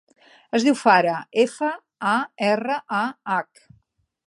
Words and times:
Es 0.59 0.63
diu 0.67 0.77
Farah: 0.79 1.17
efa, 1.43 1.69
a, 2.13 2.15
erra, 2.49 2.81
a, 3.03 3.05
hac. 3.37 3.65